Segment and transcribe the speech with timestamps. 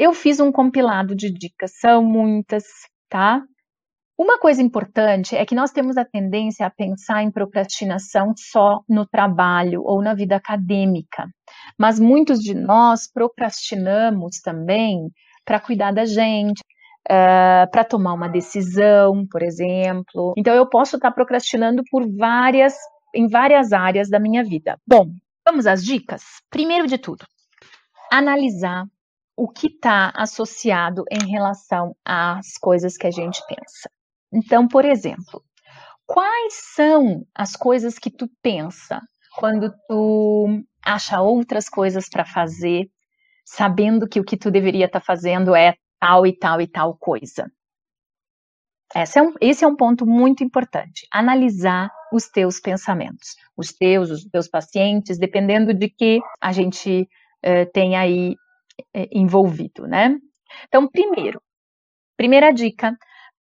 [0.00, 2.64] eu fiz um compilado de dicas, são muitas,
[3.10, 3.42] tá?
[4.18, 9.06] Uma coisa importante é que nós temos a tendência a pensar em procrastinação só no
[9.06, 11.28] trabalho ou na vida acadêmica,
[11.78, 15.10] mas muitos de nós procrastinamos também
[15.44, 20.32] para cuidar da gente, uh, eh, para tomar uma decisão, por exemplo.
[20.36, 22.74] Então eu posso estar tá procrastinando por várias,
[23.14, 24.78] em várias áreas da minha vida.
[24.86, 25.06] Bom,
[25.46, 26.22] vamos às dicas.
[26.50, 27.26] Primeiro de tudo,
[28.10, 28.84] analisar
[29.40, 33.90] o que está associado em relação às coisas que a gente pensa.
[34.30, 35.42] Então, por exemplo,
[36.04, 39.00] quais são as coisas que tu pensa
[39.38, 42.90] quando tu acha outras coisas para fazer,
[43.42, 46.94] sabendo que o que tu deveria estar tá fazendo é tal e tal e tal
[46.98, 47.50] coisa?
[48.94, 51.06] Esse é, um, esse é um ponto muito importante.
[51.10, 57.08] Analisar os teus pensamentos, os teus, os teus pacientes, dependendo de que a gente
[57.42, 58.36] eh, tem aí
[59.12, 60.16] envolvido, né?
[60.68, 61.40] Então, primeiro,
[62.16, 62.96] primeira dica,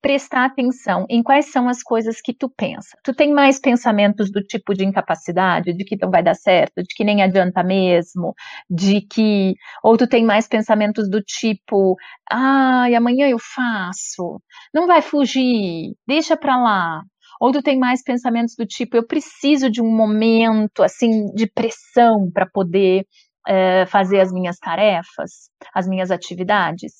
[0.00, 2.96] prestar atenção em quais são as coisas que tu pensa.
[3.02, 6.94] Tu tem mais pensamentos do tipo de incapacidade, de que não vai dar certo, de
[6.94, 8.34] que nem adianta mesmo,
[8.70, 11.96] de que ou tu tem mais pensamentos do tipo,
[12.30, 14.40] ai, amanhã eu faço,
[14.72, 17.02] não vai fugir, deixa para lá.
[17.40, 22.30] Ou tu tem mais pensamentos do tipo, eu preciso de um momento assim de pressão
[22.32, 23.06] para poder
[23.48, 26.92] é, fazer as minhas tarefas, as minhas atividades.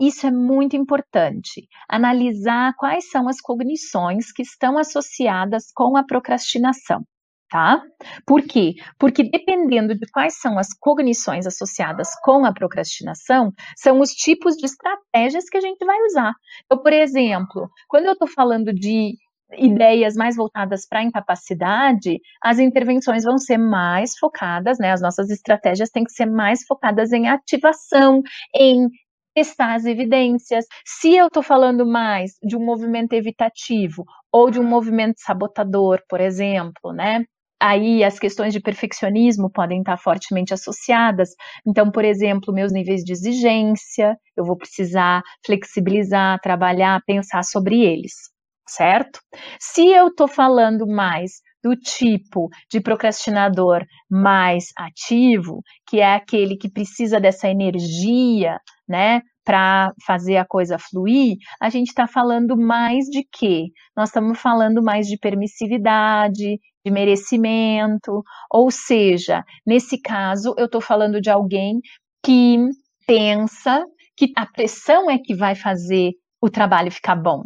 [0.00, 1.66] Isso é muito importante.
[1.88, 7.02] Analisar quais são as cognições que estão associadas com a procrastinação.
[7.48, 7.80] Tá?
[8.26, 8.74] Por quê?
[8.98, 14.66] Porque dependendo de quais são as cognições associadas com a procrastinação, são os tipos de
[14.66, 16.32] estratégias que a gente vai usar.
[16.64, 19.14] Então, por exemplo, quando eu estou falando de
[19.52, 24.92] ideias mais voltadas para a incapacidade, as intervenções vão ser mais focadas, né?
[24.92, 28.22] As nossas estratégias têm que ser mais focadas em ativação,
[28.54, 28.88] em
[29.34, 30.64] testar as evidências.
[30.84, 36.20] Se eu estou falando mais de um movimento evitativo ou de um movimento sabotador, por
[36.20, 37.24] exemplo, né?
[37.60, 41.30] Aí as questões de perfeccionismo podem estar fortemente associadas.
[41.66, 48.35] Então, por exemplo, meus níveis de exigência, eu vou precisar flexibilizar, trabalhar, pensar sobre eles
[48.68, 49.20] certo?
[49.60, 56.70] Se eu estou falando mais do tipo de procrastinador mais ativo, que é aquele que
[56.70, 63.24] precisa dessa energia, né, para fazer a coisa fluir, a gente está falando mais de
[63.32, 63.66] quê?
[63.96, 71.20] Nós estamos falando mais de permissividade, de merecimento, ou seja, nesse caso, eu estou falando
[71.20, 71.80] de alguém
[72.24, 72.58] que
[73.06, 73.84] pensa
[74.16, 77.44] que a pressão é que vai fazer o trabalho ficar bom.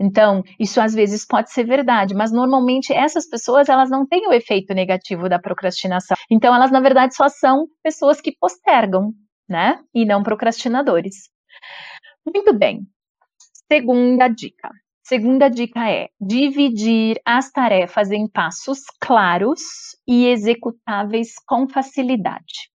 [0.00, 4.32] Então, isso às vezes pode ser verdade, mas normalmente essas pessoas elas não têm o
[4.32, 6.16] efeito negativo da procrastinação.
[6.30, 9.12] Então, elas na verdade só são pessoas que postergam,
[9.46, 9.78] né?
[9.94, 11.28] E não procrastinadores.
[12.24, 12.86] Muito bem.
[13.70, 14.70] Segunda dica.
[15.02, 19.60] Segunda dica é dividir as tarefas em passos claros
[20.06, 22.70] e executáveis com facilidade.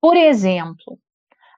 [0.00, 0.98] Por exemplo,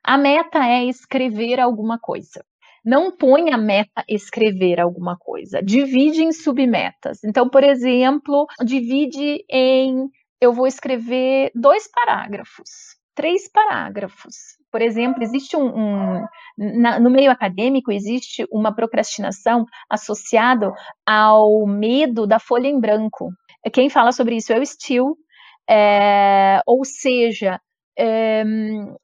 [0.04, 2.44] a meta é escrever alguma coisa.
[2.84, 5.62] Não põe a meta escrever alguma coisa.
[5.62, 7.24] Divide em submetas.
[7.24, 10.08] Então, por exemplo, divide em
[10.40, 12.68] eu vou escrever dois parágrafos,
[13.14, 14.34] três parágrafos.
[14.70, 16.26] Por exemplo, existe um, um
[16.58, 20.72] na, no meio acadêmico existe uma procrastinação associada
[21.06, 23.30] ao medo da folha em branco.
[23.72, 25.14] Quem fala sobre isso é o Steele,
[25.68, 27.58] é, ou seja,
[27.98, 28.44] é,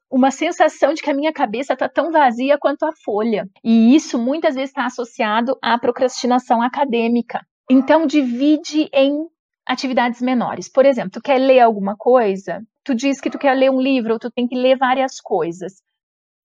[0.09, 3.47] uma sensação de que a minha cabeça está tão vazia quanto a folha.
[3.63, 7.45] E isso muitas vezes está associado à procrastinação acadêmica.
[7.69, 9.25] Então, divide em
[9.65, 10.69] atividades menores.
[10.69, 14.13] Por exemplo, tu quer ler alguma coisa, tu diz que tu quer ler um livro,
[14.13, 15.73] ou tu tem que ler várias coisas.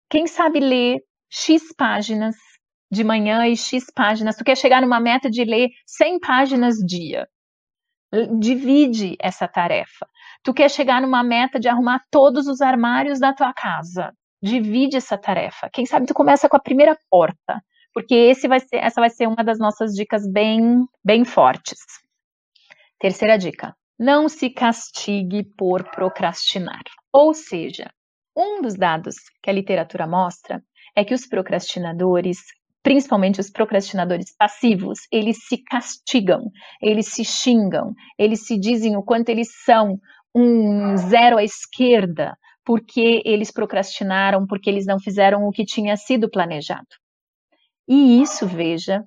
[0.09, 2.37] Quem sabe ler X páginas
[2.91, 7.27] de manhã e X páginas, tu quer chegar numa meta de ler 100 páginas dia.
[8.38, 10.06] Divide essa tarefa.
[10.42, 14.12] Tu quer chegar numa meta de arrumar todos os armários da tua casa.
[14.42, 15.68] Divide essa tarefa.
[15.72, 17.60] Quem sabe tu começa com a primeira porta,
[17.92, 21.78] porque vai ser, essa vai ser uma das nossas dicas bem, bem fortes.
[22.98, 26.82] Terceira dica: não se castigue por procrastinar.
[27.12, 27.91] Ou seja,
[28.36, 30.62] um dos dados que a literatura mostra
[30.94, 32.38] é que os procrastinadores
[32.86, 39.28] principalmente os procrastinadores passivos, eles se castigam, eles se xingam, eles se dizem o quanto
[39.28, 39.98] eles são
[40.33, 46.30] um zero à esquerda, porque eles procrastinaram, porque eles não fizeram o que tinha sido
[46.30, 46.86] planejado.
[47.88, 49.03] E isso, veja,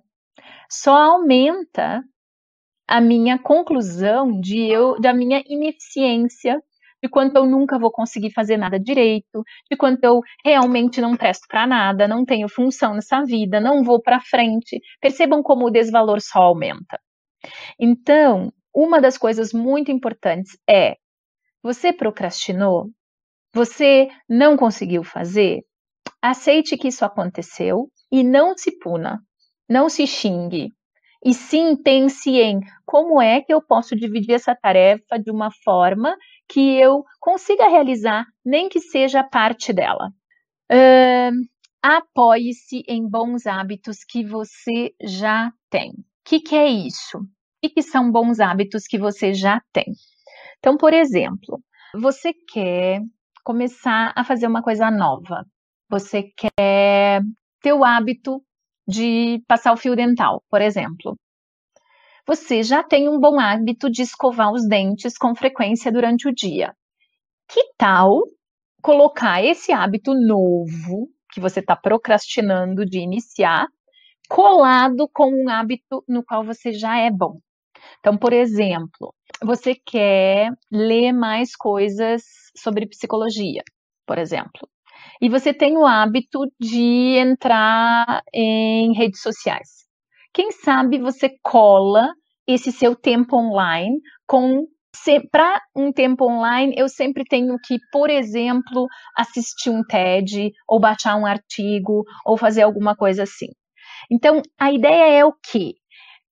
[0.70, 2.04] só aumenta
[2.86, 6.62] a minha conclusão de eu, da minha ineficiência
[7.02, 11.48] de quanto eu nunca vou conseguir fazer nada direito, de quanto eu realmente não presto
[11.48, 14.80] para nada, não tenho função nessa vida, não vou para frente.
[15.02, 17.00] Percebam como o desvalor só aumenta.
[17.80, 20.96] Então, uma das coisas muito importantes é:
[21.64, 22.90] você procrastinou?
[23.54, 25.62] Você não conseguiu fazer?
[26.22, 29.20] Aceite que isso aconteceu e não se puna,
[29.68, 30.70] não se xingue.
[31.24, 36.16] E sim pense em como é que eu posso dividir essa tarefa de uma forma
[36.50, 40.10] que eu consiga realizar, nem que seja parte dela.
[40.72, 41.48] Uh,
[41.82, 45.92] Apoie-se em bons hábitos que você já tem.
[45.92, 47.20] O que, que é isso?
[47.20, 47.28] O
[47.62, 49.86] que, que são bons hábitos que você já tem?
[50.58, 51.64] Então, por exemplo,
[51.94, 53.02] você quer
[53.46, 55.46] começar a fazer uma coisa nova.
[55.90, 57.22] Você quer
[57.62, 58.44] ter o hábito
[58.86, 61.18] de passar o fio dental, por exemplo.
[62.30, 66.76] Você já tem um bom hábito de escovar os dentes com frequência durante o dia.
[67.52, 68.22] Que tal
[68.84, 73.66] colocar esse hábito novo que você está procrastinando de iniciar,
[74.30, 77.40] colado com um hábito no qual você já é bom?
[78.00, 79.12] Então, por exemplo,
[79.44, 82.22] você quer ler mais coisas
[82.56, 83.64] sobre psicologia,
[84.06, 84.70] por exemplo.
[85.20, 89.89] E você tem o hábito de entrar em redes sociais.
[90.34, 92.14] Quem sabe você cola
[92.48, 94.68] esse seu tempo online com
[95.32, 101.16] para um tempo online, eu sempre tenho que, por exemplo, assistir um TED, ou baixar
[101.16, 103.48] um artigo, ou fazer alguma coisa assim.
[104.12, 105.76] Então, a ideia é o quê?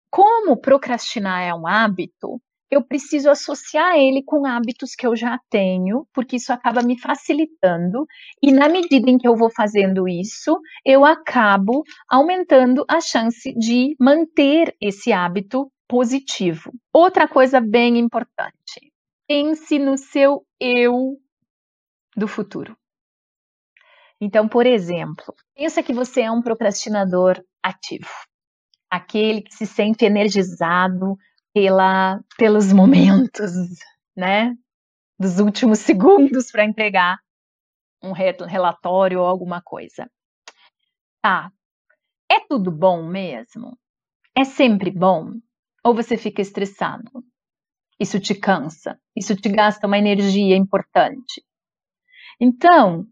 [0.09, 6.07] Como procrastinar é um hábito, eu preciso associar ele com hábitos que eu já tenho,
[6.13, 8.05] porque isso acaba me facilitando,
[8.41, 13.95] e na medida em que eu vou fazendo isso, eu acabo aumentando a chance de
[13.99, 16.71] manter esse hábito positivo.
[16.93, 18.91] Outra coisa bem importante:
[19.27, 21.17] pense no seu eu
[22.15, 22.75] do futuro.
[24.19, 28.09] Então, por exemplo, pensa que você é um procrastinador ativo,
[28.89, 31.15] aquele que se sente energizado
[31.57, 33.51] pela, pelos momentos,
[34.15, 34.55] né,
[35.19, 37.17] dos últimos segundos para entregar
[38.03, 40.07] um relatório ou alguma coisa.
[41.19, 41.51] Tá.
[42.31, 43.75] É tudo bom mesmo?
[44.37, 45.31] É sempre bom?
[45.83, 47.23] Ou você fica estressado?
[47.99, 48.99] Isso te cansa?
[49.15, 51.43] Isso te gasta uma energia importante?
[52.39, 53.07] Então,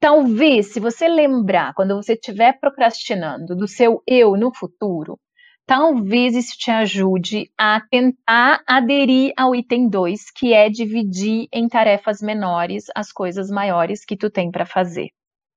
[0.00, 5.20] talvez, se você lembrar, quando você estiver procrastinando do seu eu no futuro,
[5.66, 12.20] talvez isso te ajude a tentar aderir ao item 2, que é dividir em tarefas
[12.20, 15.08] menores as coisas maiores que tu tem para fazer.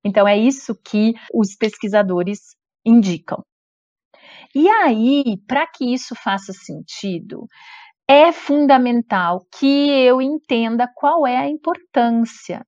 [0.04, 2.56] Então é isso que os pesquisadores
[2.86, 3.44] indicam.
[4.56, 7.46] E aí, para que isso faça sentido,
[8.08, 12.66] é fundamental que eu entenda qual é a importância.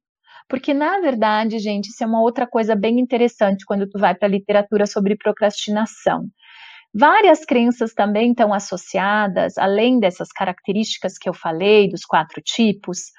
[0.50, 4.28] Porque, na verdade, gente, isso é uma outra coisa bem interessante quando tu vai para
[4.28, 6.28] a literatura sobre procrastinação.
[6.94, 13.12] Várias crenças também estão associadas, além dessas características que eu falei, dos quatro tipos,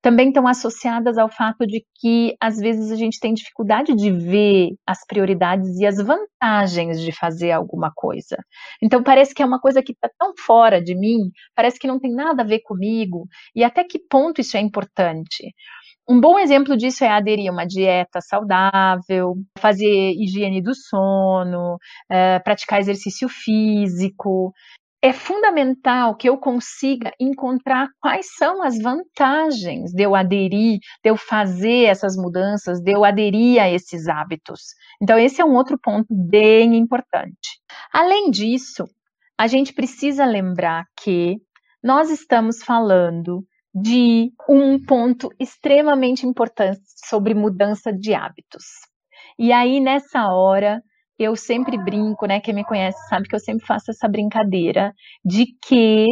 [0.00, 4.70] também estão associadas ao fato de que às vezes a gente tem dificuldade de ver
[4.86, 8.36] as prioridades e as vantagens de fazer alguma coisa.
[8.82, 11.98] Então parece que é uma coisa que está tão fora de mim, parece que não
[11.98, 15.52] tem nada a ver comigo, e até que ponto isso é importante.
[16.10, 21.76] Um bom exemplo disso é aderir a uma dieta saudável, fazer higiene do sono,
[22.10, 24.54] é, praticar exercício físico.
[25.02, 31.16] É fundamental que eu consiga encontrar quais são as vantagens de eu aderir, de eu
[31.16, 34.60] fazer essas mudanças, de eu aderir a esses hábitos.
[35.02, 37.60] Então, esse é um outro ponto bem importante.
[37.92, 38.86] Além disso,
[39.38, 41.36] a gente precisa lembrar que
[41.84, 43.44] nós estamos falando
[43.80, 48.64] de um ponto extremamente importante sobre mudança de hábitos.
[49.38, 50.82] E aí, nessa hora,
[51.18, 52.40] eu sempre brinco, né?
[52.40, 54.92] Quem me conhece sabe que eu sempre faço essa brincadeira
[55.24, 56.06] de que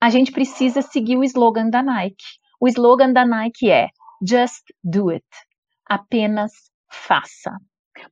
[0.00, 2.24] a gente precisa seguir o slogan da Nike.
[2.60, 3.88] O slogan da Nike é
[4.26, 5.26] Just do it.
[5.88, 6.52] Apenas
[6.90, 7.52] faça.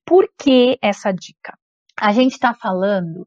[0.04, 1.56] Por que essa dica?
[2.00, 3.26] A gente está falando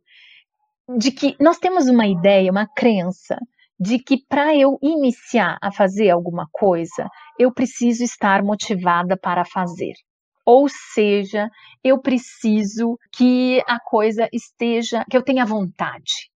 [0.97, 3.37] de que nós temos uma ideia, uma crença
[3.81, 7.09] de que para eu iniciar a fazer alguma coisa,
[7.39, 9.93] eu preciso estar motivada para fazer.
[10.45, 11.49] Ou seja,
[11.83, 16.30] eu preciso que a coisa esteja, que eu tenha vontade.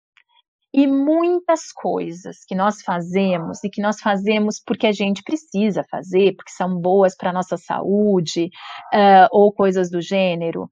[0.78, 6.36] E muitas coisas que nós fazemos e que nós fazemos porque a gente precisa fazer,
[6.36, 8.50] porque são boas para a nossa saúde,
[8.94, 10.64] uh, ou coisas do gênero,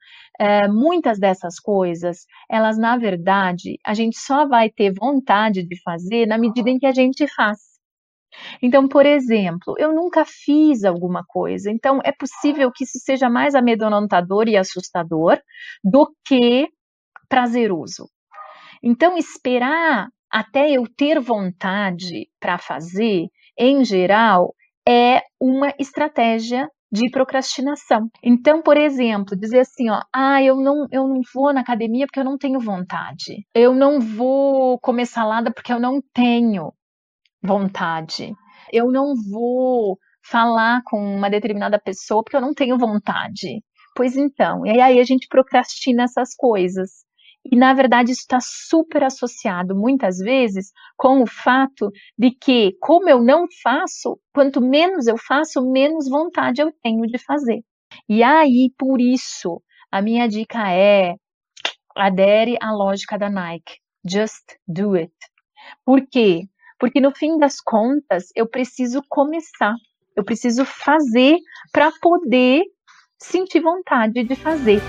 [0.41, 6.27] uh, muitas dessas coisas, elas na verdade, a gente só vai ter vontade de fazer
[6.27, 7.59] na medida em que a gente faz.
[8.61, 13.55] Então, por exemplo, eu nunca fiz alguma coisa, então é possível que isso seja mais
[13.55, 15.39] amedrontador e assustador
[15.81, 16.67] do que
[17.29, 18.09] prazeroso.
[18.83, 24.53] Então, esperar até eu ter vontade para fazer, em geral,
[24.87, 28.07] é uma estratégia de procrastinação.
[28.23, 32.19] Então, por exemplo, dizer assim, ó, ah, eu não, eu não vou na academia porque
[32.19, 33.47] eu não tenho vontade.
[33.55, 36.71] Eu não vou comer salada porque eu não tenho
[37.41, 38.31] vontade.
[38.71, 43.63] Eu não vou falar com uma determinada pessoa porque eu não tenho vontade.
[43.95, 46.89] Pois então, e aí a gente procrastina essas coisas.
[47.51, 53.09] E, na verdade, isso está super associado, muitas vezes, com o fato de que, como
[53.09, 57.61] eu não faço, quanto menos eu faço, menos vontade eu tenho de fazer.
[58.07, 61.15] E aí, por isso, a minha dica é:
[61.95, 63.79] adere à lógica da Nike.
[64.05, 65.13] Just do it.
[65.85, 66.41] Por quê?
[66.79, 69.75] Porque no fim das contas, eu preciso começar,
[70.15, 71.37] eu preciso fazer
[71.71, 72.63] para poder
[73.17, 74.81] sentir vontade de fazer.